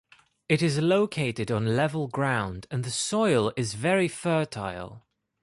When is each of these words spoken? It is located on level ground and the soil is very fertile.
It 0.49 0.63
is 0.63 0.79
located 0.79 1.51
on 1.51 1.75
level 1.75 2.07
ground 2.07 2.65
and 2.71 2.83
the 2.83 2.89
soil 2.89 3.53
is 3.55 3.75
very 3.75 4.07
fertile. 4.07 5.05